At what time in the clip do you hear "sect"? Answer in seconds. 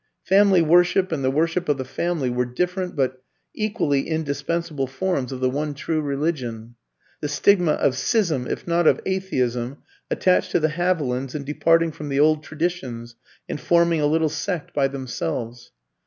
14.29-14.73